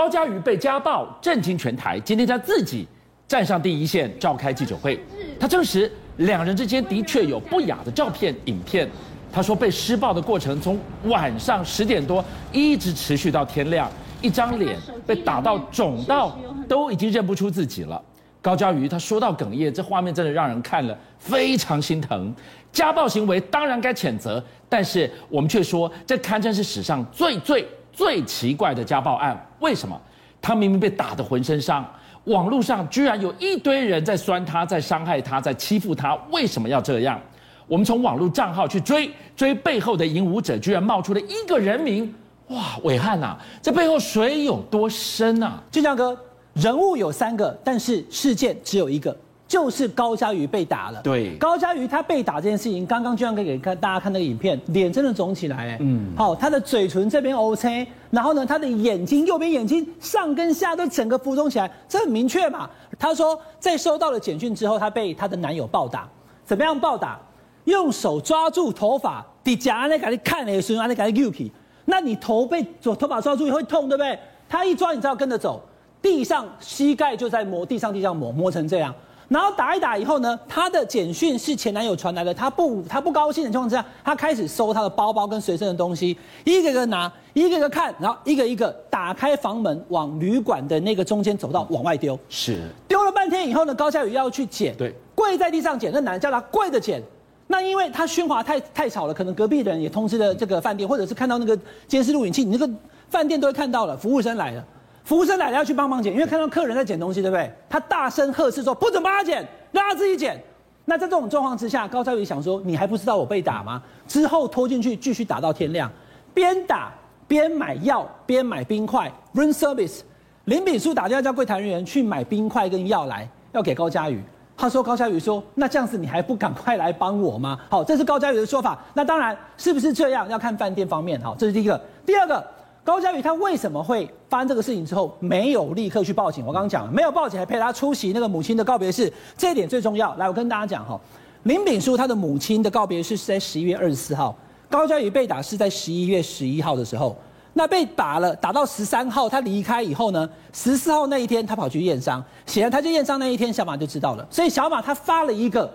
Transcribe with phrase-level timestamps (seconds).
[0.00, 2.00] 高嘉瑜被家暴，震惊全台。
[2.00, 2.88] 今天他自己
[3.28, 4.98] 站上第一线，召开记者会，
[5.38, 8.88] 他证实两人之间的确有不雅的照片、影片。
[9.30, 13.90] 他说被施暴的过程从晚上十点多一直持续到天亮，
[14.22, 16.34] 一张脸被打到肿到
[16.66, 18.00] 都已经认不出自己了。
[18.40, 22.34] 高嘉瑜他说到哽咽，这画面真的让人看了非常心疼。
[22.72, 27.68] 家暴行为当然该谴责，但是我们却说这堪称是史上最最
[28.00, 29.38] 最奇怪的家暴案。
[29.58, 30.00] 为什么？
[30.40, 31.86] 他明明被打得浑身伤，
[32.24, 36.14] 网络上居然有一堆人在酸他，在伤害他，在欺负他。
[36.30, 37.20] 为什么要这样？
[37.68, 42.14] 我们从网络账号去追追背后的引武者，居然冒出了一个人名。
[42.48, 45.62] 哇，伟汉呐，这背后水有多深啊？
[45.70, 46.18] 俊相哥。
[46.54, 49.14] 人物有三个，但是事件只有一个，
[49.50, 51.02] 就是高嘉瑜被打了。
[51.02, 62.70] 对，高嘉瑜他被打这件事情，刚刚就像可以给看大家看那个影片，脸真的肿起来，哎，嗯，好，他的嘴唇这边 OK，然后呢，他的眼睛右边眼睛上跟下都整个浮肿起来，这很明确嘛。
[62.96, 66.08] 他说在收到了简讯之后，他被他的男友暴打，
[66.44, 67.18] 怎么样暴打？
[67.64, 71.50] 用手抓住头发，底夹那给你看的时候，那给你扭皮，
[71.86, 74.16] 那你头被左头发抓住也会痛，对不对？
[74.48, 75.60] 他一抓，你知道跟着走。
[76.02, 78.94] 地上膝盖就在磨，地上地上磨磨成这样，
[79.30, 92.58] 然后打一打以后呢，她的简讯是前男友传来的，她不她不高兴的情况之下，她开始搜她的包包跟随身的东西，一个个拿，一个个看，然后一个一个打开房门往旅馆的那个中间走道往外丢，是。
[92.88, 97.00] 丢了半天以后呢，高嘉瑜要去捡，对，跪在地上捡，那男的叫他跪着捡，
[97.46, 101.56] 那因为他喧哗太太吵了，可能隔壁的人也通知了这个饭店，或者是看到那个
[101.86, 102.68] 监视录影器，你那个
[103.08, 104.64] 饭店都会看到了，服务生来了。
[105.04, 107.50] 服务生来了要去帮忙捡，因为看到客人在捡东西，对不对？
[107.68, 110.40] 他大声呵斥说：“不准帮他捡，让他自己捡。”
[110.84, 115.90] 那在这种状况之下，高嘉宇想说：“你还不知道我被打吗？”之后拖进去继续打到天亮，
[116.34, 116.92] 边打
[117.26, 119.10] 边买药，边买冰块。
[119.34, 120.00] Room service，
[120.44, 124.22] 林炳书打电话叫柜台人员去买冰块跟药来，要给高嘉宇。
[124.56, 128.78] 他说：“高嘉宇说，那这样子你还不赶快来帮我吗？”好，这是高嘉宇的说法。
[128.94, 131.20] 那当然是不是这样，要看饭店方面。
[131.20, 131.80] 好，这是第一个。
[132.04, 132.44] 第二个。
[132.82, 136.44] 高嘉宇他为什么会发生这个事情之后没有立刻去报警？
[136.46, 140.14] 我刚刚讲了，没有报警还陪他出席那个母亲的告别式，这一点最重要。
[140.16, 140.98] 来，我跟大家讲哈，
[141.42, 144.34] 林炳书他的母亲的告别式是在十一月二十四号，
[144.70, 147.14] 高嘉宇被打是在十一月十一号的时候。
[147.52, 155.70] 那被打了，打到十三号他离开以后呢，十四号那一天他跑去验伤，显然他去验伤那一天小马就知道了，所以小马他发了一个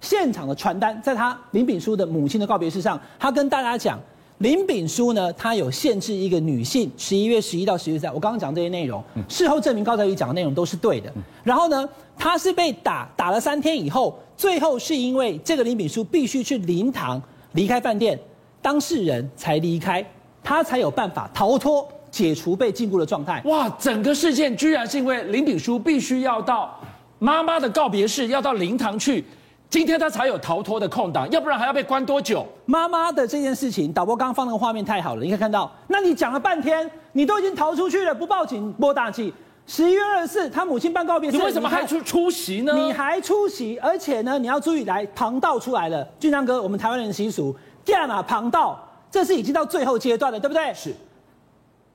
[0.00, 3.98] 现场的传单，在他林炳书的母亲的告别式上，他跟大家讲。
[4.40, 11.12] 林炳书呢，他有限制一个女性，十一月十一到十月三，我刚刚讲这些内容，事后证明高嘉瑜讲的内容都是对的。
[11.44, 11.86] 然后呢，
[12.16, 17.20] 他是被打打了三天以后，最后是因为这个林炳书必须去灵堂
[17.52, 18.18] 离开饭店，
[18.62, 20.02] 当事人才离开，
[20.42, 23.42] 他才有办法逃脱解除被禁锢的状态。
[23.44, 26.80] 哇，整个事件居然是因为林炳书必须要到
[27.18, 29.22] 妈妈的告别式，要到灵堂去。
[29.70, 32.44] 今天他才有逃脱的空档，要不然还要被关多久？
[32.66, 39.32] 妈妈的这件事情，导播刚刚放那个画面太好了，你可以看到，那你讲了半天，你都已经逃出去了，不报警，播大气。
[39.68, 42.74] 十一月二十四，他母亲办告别式，你为什么还出出席呢？
[42.74, 47.54] 你还出席，而且呢，你要注意来旁道出来了，俊章哥，我们台湾人的习俗，
[47.84, 48.76] 干嘛旁道？
[49.08, 50.74] 这是已经到最后阶段了，对不对？
[50.74, 50.92] 是。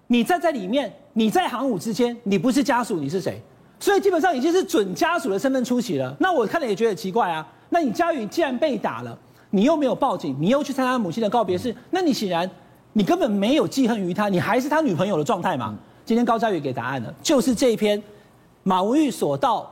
[0.08, 3.41] 你站在里面，你在行伍之间，你不是家属，你是谁？
[3.81, 6.16] 所以基本上已经是准家属的身份出席了。
[6.22, 7.46] 那我看了也觉得奇怪啊。
[7.75, 9.18] 那你嘉宇既然被打了，
[9.50, 12.50] 你又没有报警，你又去参加母亲的告别式，那你显然
[12.94, 15.75] 你根本没有记恨于他，你还是他女朋友的状态嘛？
[16.06, 18.02] 今天高嘉宇给答案了，就是这一篇
[18.64, 19.69] 马文玉所到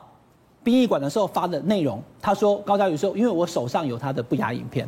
[0.65, 2.03] 殡仪馆的时候发的内容。
[2.21, 4.85] 他说高嘉宇说，因为我手上有他的不雅影片，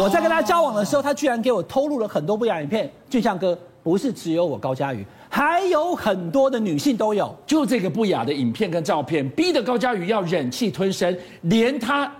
[0.00, 2.90] 我在跟他交往的时候，他居然给我透露了很多不雅影片。
[3.08, 12.12] 俊相哥，不是只有我高嘉宇，还有很多的女性都有，就这个不雅的影片跟照片，逼得高嘉宇要忍气吞声，连他。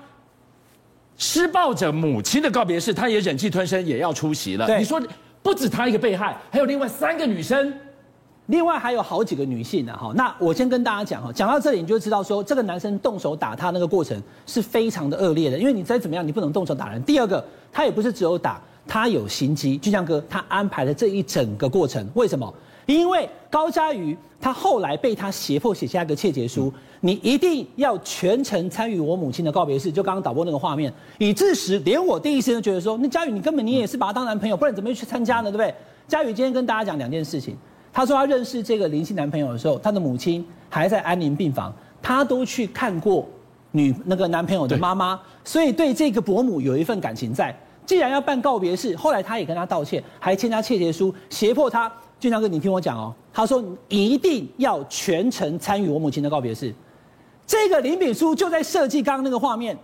[1.20, 4.66] 施暴者母亲的告别式，她也忍气吞声，也要出席了。
[4.78, 4.98] 你说
[5.42, 7.70] 不止她一个被害，还有另外三个女生，
[8.46, 9.94] 另外还有好几个女性呢。
[9.94, 17.02] 哈，那我先跟大家讲哈，讲到这里你就知道说，这个男生动手打她那个过程是非常的恶劣的，因为你再怎么样，你不能动手打人。
[17.02, 18.58] 第二个，他也不是只有打，
[18.88, 19.76] 他有心机。
[19.76, 22.50] 俊相哥，他安排了这一整个过程，为什么？
[22.94, 29.92] 因为高嘉瑜他后来被他胁迫写下一个切结书，你一定要全程参与我母亲的告别式。
[29.92, 35.44] 就刚刚导播那个画面，以致时连我第一时间觉得说，那嘉瑜你根本你也是把他当男朋友，不然怎么会去参加呢？
[35.44, 35.72] 对不对？
[36.08, 37.56] 嘉瑜今天跟大家讲两件事情，
[37.92, 41.72] 他说他认识这个林姓男朋友的时候，他的母亲还在安宁病房，
[42.02, 43.28] 他都去看过
[43.70, 47.54] 女那个男朋友的妈妈，所以对这个伯母有一份感情在。
[47.86, 51.92] 既然要办告别式，后来他也跟他道歉，还签下切结书，胁迫他。
[52.20, 56.72] 俊相哥，你听我讲哦，他说一定要全程参与我母亲的告别式。
[57.46, 59.76] 这个林炳书就在设计刚刚那个画面，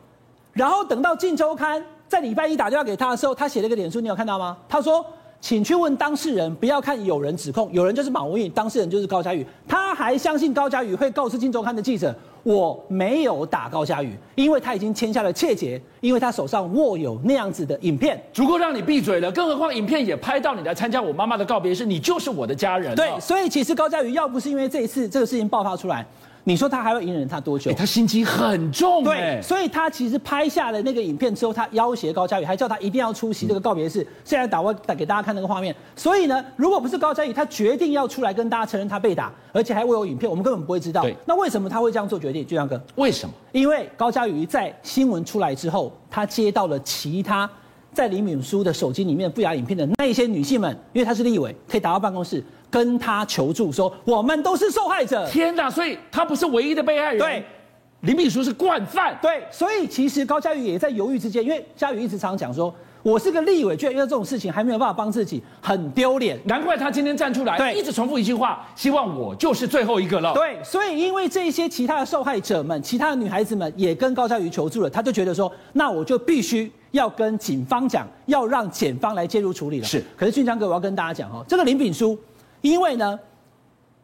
[0.52, 4.56] 然后等到《镜周刊》在礼拜一打电话给他的时候，他写了一个脸书，你有看到吗？
[4.68, 5.04] 他说。
[5.38, 9.46] 请去问当事人，不要看有人指控，有人就是马文玉，当事人就是高嘉宇。
[9.68, 12.12] 他还相信高嘉宇会告诉《镜周刊》的记者，
[12.46, 19.32] 我没有打高佳宇，因为他已经签下了窃结，因为他手上握有那样子的影片，足够让你闭嘴了。
[19.32, 22.94] 更何况影片也拍到你来参加我妈妈的告别式，你就是我的家人。
[22.94, 26.06] 对，所以其实高佳宇要不是因为这一次这个事情爆发出来。
[26.48, 27.72] 你说他还会隐忍他多久？
[27.72, 34.06] 他心机很重，对，所以他其实拍下了那个影片之后，他要挟高佳宇，还叫他一定要出席这个告别式。
[34.24, 35.74] 现在打我打给大家看那个画面。
[35.96, 41.04] 所以呢，如果不是高佳宇，他决定要出来跟大家承认他被打，而且还会有影片，我们根本不会知道。
[41.24, 42.35] 那为什么他会这样做决定？
[42.44, 43.34] 俊相哥，为什么？
[43.52, 47.48] 因为高嘉瑜在新闻出来之后，他接到了其他。
[47.92, 55.26] 在林敏书的手机里面不雅影片的那一些女性们，因为她是立委，可以打到办公室跟她求助，说我们都是受害者。
[55.30, 55.70] 天哪！
[55.70, 57.18] 所以她不是唯一的被害人。
[57.18, 57.42] 对，
[58.00, 59.18] 林敏书是惯犯。
[59.22, 62.74] 对，所以其实高嘉瑜也在犹豫之间，因为嘉瑜一直常常讲说。
[63.06, 66.36] 我是个立委，居然遇到这种事情还没有办法帮自己，很丢脸。
[66.46, 70.34] 难怪他今天站出来，对，一直重复一句话，希望我就是最后一个了。
[70.34, 79.86] 对，所以因为这些其他的受害者们，其他的女孩子们也跟高嘉瑜求助了，他就觉得说，那我就必须要跟警方讲，要让检方来介入处理了。
[79.86, 82.18] 是，可是俊江哥，我要跟大家讲哦，这个林炳书，
[82.60, 83.16] 因为呢。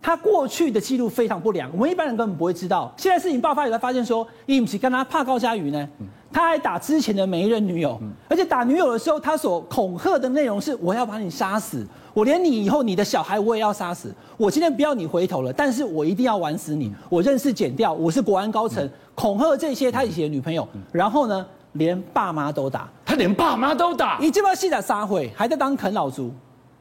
[0.04, 2.92] 他过去的记录非常不良，我们一般人根本不会知道。
[2.96, 5.88] 现在事情爆发以后，发现说，伊姆奇跟他怕高佳瑜呢，
[6.32, 14.12] 他还打之前的每一任女友，而且打女友的时候，他所恐吓的内容是：我要把你杀死，我连你以后你的小孩我也要杀死。
[14.38, 16.92] 我今天不要你回头了，但是我一定要玩死你。
[17.08, 26.32] 我认识剪掉，我是国安高层，恐吓这些他以前的女朋友，然后呢，连爸妈都打，他连爸妈都打，你这帮戏仔撒谎，还在当啃老族。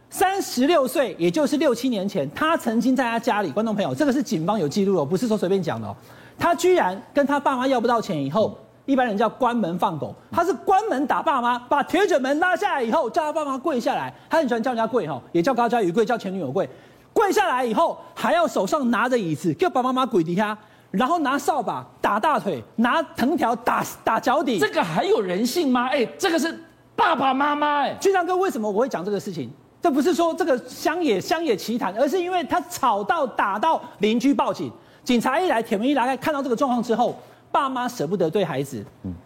[0.10, 5.96] 三十六岁，也就是六七年前，他曾经在他家里，观众朋友，这个是警方有记录的，不是说随便讲的哦。
[6.38, 16.68] 他居然跟他爸妈要不到钱以后，一般人叫关门放狗，他是关门打爸妈，把铁卷门拉下来以后，叫他爸妈跪下来，他很喜欢叫人家跪哈，也叫高嘉瑜跪，叫前女友跪，
[17.14, 20.58] 跪下来以后还要手上拿着椅子，叫爸爸妈妈跪底下，
[20.90, 25.88] 然后拿扫把打大腿，拿藤条打打脚底，这个还有人性吗？
[25.88, 26.58] 哎，这个是
[26.96, 29.52] 爸爸妈妈哎，俊相哥，为什么我会讲这个事情？
[29.82, 34.72] 这不是说这个乡野乡野奇谈，而是因为他吵到打到邻居报警，
[35.04, 37.18] 警察一来，铁门一拉开，看到这个状况之后，
[37.52, 38.84] 爸妈舍不得对孩子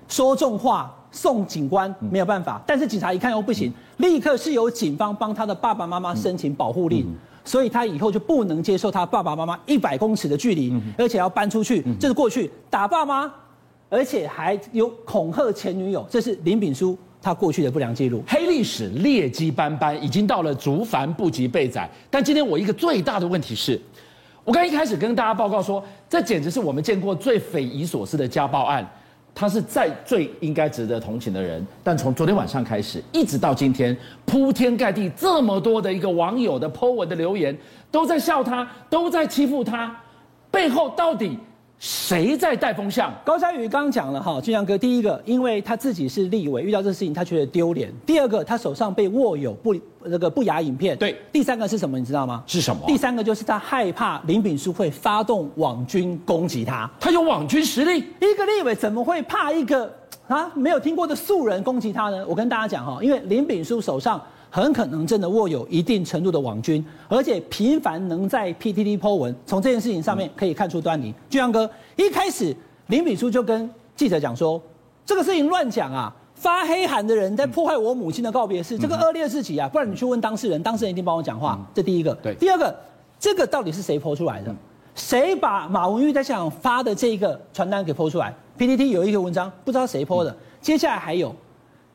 [0.08, 7.06] 说重话，送警官没有办法，但是警察一看又不行，立刻是由警方帮他的爸爸妈妈申请保护令，
[7.44, 13.32] 所以他以后就不能接受他爸爸妈妈一百公尺的距离，而且要搬出去，这是过去打爸妈，
[13.90, 16.98] 而且还有恐吓前女友，这是林炳书。
[17.22, 21.90] 他过去的不良记录，黑历史劣迹斑斑，已经到了竹繁不及被宰。
[22.08, 23.82] 但今天我一个最大的问题是，
[24.46, 28.88] 我刚一开始跟大家报告说，这简直是我们见过最匪夷所思的家暴案。
[29.34, 37.58] 他是在最应该值得同情的人，但从昨天晚上开始，一直到今天，铺天盖地这么多的一个网友的 po 文的留言，
[37.92, 39.94] 都在笑他，都在欺负他，
[40.50, 41.38] 背后到底？
[41.88, 43.14] 谁在带风向？
[43.24, 52.00] 高嘉瑜刚刚讲了哈，俊阳哥，第一个，因为他自己是立委，遇到这个事情他觉得丢脸；第二个，他手上被握有不那个不雅影片；对，第三个是什么？
[52.00, 52.44] 你知道吗？
[52.48, 52.82] 是什么？
[52.88, 56.90] 第三个就是他害怕林炳书会发动网军攻击他。
[57.00, 59.94] 他有网军实力，一个立委怎么会怕一个
[60.28, 62.26] 啊没有听过的素人攻击他呢？
[62.28, 64.22] 我跟大家讲哈，因为林炳书手上。
[64.52, 71.14] 很可能真的握有一定程度的网军，而且频繁能在 PTT Po 文，从这件事情上面可以看出端倪。
[71.30, 72.56] 俊阳哥一开始，
[72.88, 74.62] 林炳书就跟记者讲说，
[75.06, 81.60] 这个事情乱讲啊，发黑函的人在破坏我母亲的告别式，这个恶劣事情啊，不然你去问当事人，当事人一定帮我讲话。
[81.74, 82.34] 这第一个，对。
[82.36, 82.74] 第二个，
[83.20, 84.56] 这个到底是谁 Po 出来的？
[84.96, 90.36] 谁把马文玉在现场发的这个传单给 Po 出来？PPT 有一个文章，不知道谁 Po 的。
[90.62, 91.36] 接下来还有。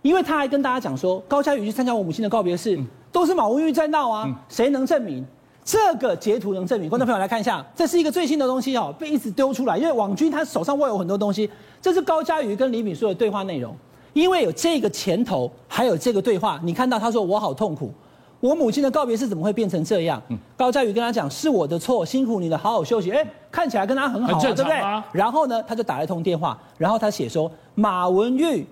[0.03, 2.79] 因为他还跟大家讲说，高嘉宇去参加我母亲的告别式，
[3.13, 5.23] 都是马文玉在闹啊，谁能证明？
[5.63, 6.89] 这个截图能证明？
[6.89, 9.77] 观众朋友来看一下，这是一个最新的东西哦，被一直丢出来。
[9.77, 11.51] 因为网军他手上握有很多东西，
[11.83, 13.77] 这是高嘉宇跟林秉枢的对话内容。
[14.15, 17.93] 因为有这个前头，还有这个对话，你看到他说我好痛苦，
[18.41, 20.21] 我母亲的告别式怎么会变成这样？
[20.57, 23.11] 高嘉宇跟他讲是我的错，辛苦你了，好好休息。
[23.11, 24.81] 哎，看起来跟他很好，对不对？
[25.13, 28.67] 然后呢，他就打了一通电话，然后他写说马文玉。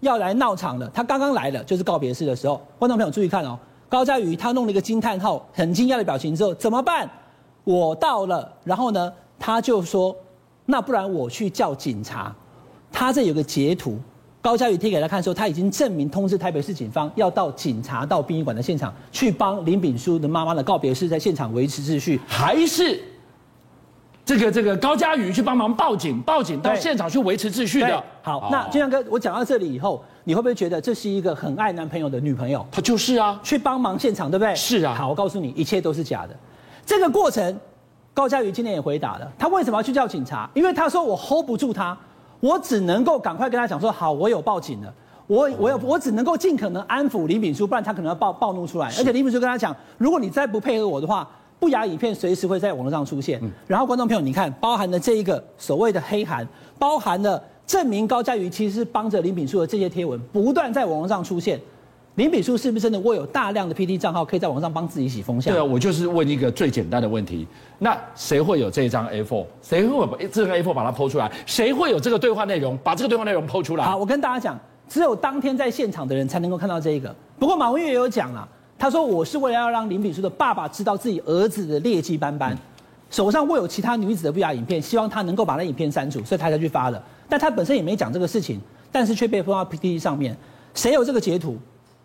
[0.00, 2.60] 要来闹场了，他刚刚来了，就是告别式的时候。
[2.78, 7.08] 观众朋友注意看哦，高嘉宇他弄了一个惊叹号，很惊讶的表情之后怎么办？
[7.62, 10.14] 我到了，然后呢，他就说，
[10.66, 12.34] 那不然我去叫警察。
[12.92, 13.98] 他这有个截图，
[14.44, 23.00] 高嘉瑜贴给他看的时候，他已经证明通知台北市警方要到警察到殡仪馆的现场去帮林炳书的妈妈的告别式在现场维持秩序，还是
[24.22, 28.04] 这个这个高嘉瑜去帮忙报警，报警到现场去维持秩序的？
[28.20, 32.66] 好，哦、那俊相哥，我讲到这里以后，你会不会觉得这是一个很爱男朋友的女朋友？
[32.70, 34.54] 他就是啊，去帮忙现场，对不对？
[34.54, 34.94] 是啊。
[34.94, 36.36] 好，我告诉你，一切都是假的。
[36.84, 37.58] 这个过程，
[38.12, 40.50] 高嘉瑜今天也回答了，他为什么要去叫警察？
[40.52, 41.96] 因为他说我 hold 不住他。
[42.44, 44.92] 我只能够赶快跟他讲说，好，我有报警了，
[45.26, 48.88] 我我有我只能够尽可能安抚林秉枢，不然他可能要暴暴怒出来。
[48.88, 51.26] 而且林秉枢跟他讲，如果你再不配合我的话，
[51.58, 53.40] 不雅影片随时会在网络上出现。
[53.66, 56.46] 然后观众朋友，你看，包含了这一个所谓的黑函，
[56.78, 61.58] 包含了证明高嘉瑜其实是帮着林秉枢的这些贴文，不断在网络上出现。
[62.16, 65.52] 林秉书是不是真的握有大量的 PT 账号，可以在网上帮自己洗风向？
[65.52, 67.44] 对啊，我就是问一个最简单的问题：
[67.80, 69.44] 那谁会有这张 A4？
[69.60, 71.28] 谁会把这个 A4 把它 PO 出来？
[71.44, 72.78] 谁会有这个对话内容？
[72.84, 73.84] 把这个对话内容 PO 出来？
[73.84, 74.56] 好，我跟大家讲，
[74.88, 77.12] 只有当天在现场的人才能够看到这个。
[77.36, 82.58] 不过马文玉也有讲了，他说我是为了要让林秉书的爸爸知道自己儿子的劣迹斑斑，嗯、
[83.10, 87.02] 手上握有其他女子的不雅影片，希望他能够把那影片删除，所以他才去发的。
[87.28, 88.60] 但他本身也没讲这个事情，
[88.92, 90.36] 但是却被放到 PTT 上面，
[90.74, 91.58] 谁有这个截图？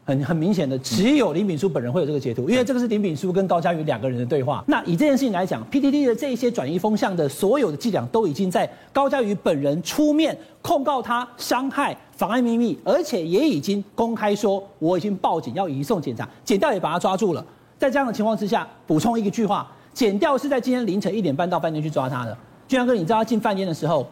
[0.05, 4.63] 很很明显的，只有林秉书本人会有这个截图，因为这个是林秉书跟高嘉瑜两个人的对话。
[4.67, 17.45] 那以这件事情来讲，PTT 的这些转移风向的所有的伎俩，都已经在高嘉瑜本人出面控告他伤害、妨碍秘密，而且也已经公开说我已经报警要移送检查，检调也把他抓住了。
[17.77, 22.35] 在这样的情况之下，补充一句话，检调是在今天凌晨一点半到饭店去抓他的。
[22.67, 24.05] 俊阳哥，你知道他进饭店的时候，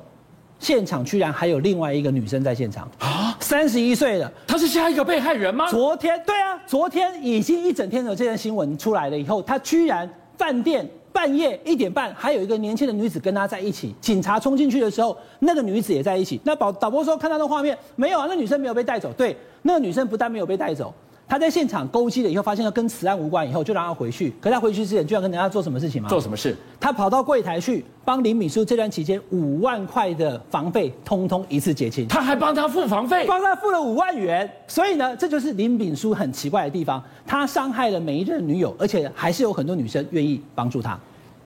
[0.60, 5.70] 现场居然还有另外一个女生在现场啊，三十一岁了，他是下一个被害人吗？
[5.70, 16.38] 昨天，对啊，昨天已经一整天的这件新闻出来了以后，他居然饭店半夜一点半还有一个年轻的女子跟他在一起，警察冲进去的时候，那个女子也在一起。
[16.44, 18.26] 那导导播说看到那画面没有啊？
[18.28, 20.94] 那女生没有被带走，对，那个女生不但没有被带走。
[21.30, 24.34] 他在现场勾稽了以后，发现了跟此案无关，以后就让他回去。
[24.40, 26.08] 可他回去之前，就要跟人家做什么事情吗？
[26.08, 26.56] 做什么事？
[26.80, 32.08] 他跑到柜台去帮林敏书这段期间五万块的房费，通通一次结清。
[32.08, 34.50] 他还帮他付房费，帮他付了五万元。
[34.68, 37.04] 所以呢，这就是林敏书很奇怪的地方。
[37.26, 40.98] 他伤害了每一任女友，而且还是有很多女生愿意帮助他。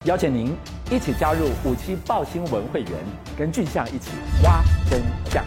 [0.05, 0.51] 邀请您
[0.91, 2.91] 一起加入五七爆新闻会员，
[3.35, 4.11] 跟俊相一起
[4.43, 5.43] 挖真相。